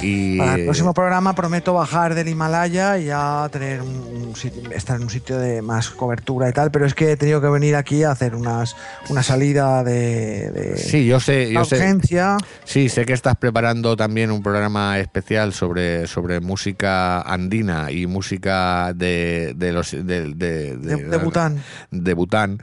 [0.00, 3.88] y Para el próximo programa prometo bajar del Himalaya y ya tener un,
[4.28, 7.16] un sitio- estar en un sitio de más cobertura y tal, pero es que he
[7.18, 8.74] tenido que venir aquí a hacer unas,
[9.10, 12.38] una salida de, de sí, yo sé, yo sé, urgencia.
[12.64, 18.92] sí, sé que estás preparando también un programa especial sobre sobre música andina y música
[18.94, 20.02] de, de los de,
[20.34, 21.62] de, De- de Bután.
[21.90, 22.58] de Bután,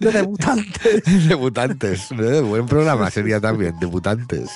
[0.00, 1.02] De debutante.
[1.28, 2.10] Debutantes.
[2.12, 2.40] ¿eh?
[2.40, 4.50] Buen programa sería también, debutantes.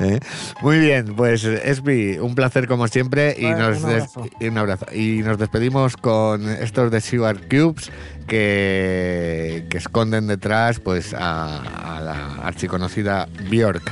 [0.00, 0.20] ¿Eh?
[0.62, 4.26] Muy bien, pues Espi, un placer como siempre y, Bueno, nos un abrazo.
[4.40, 4.86] y un abrazo.
[4.92, 7.90] Y nos despedimos con estos de Sugar Cubes
[8.26, 13.82] que, que esconden detrás pues a, a la archiconocida Björk.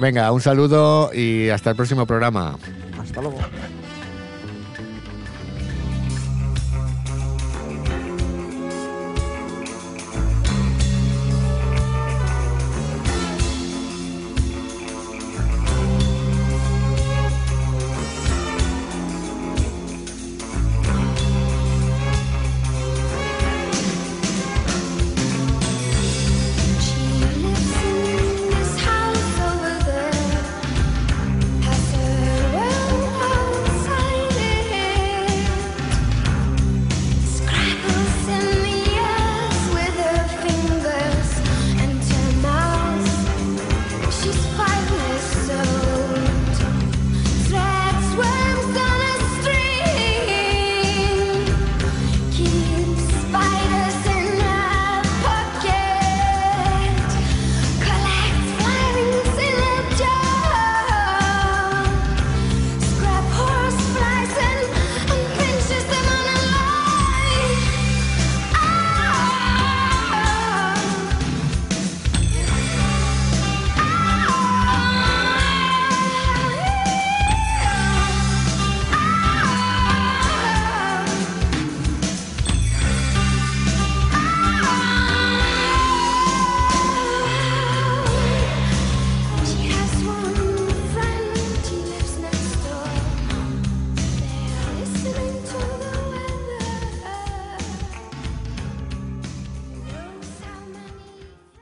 [0.00, 2.56] Venga, un saludo y hasta el próximo programa.
[3.00, 3.38] Hasta luego.